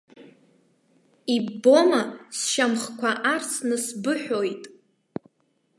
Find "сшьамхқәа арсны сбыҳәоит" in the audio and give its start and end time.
2.37-4.63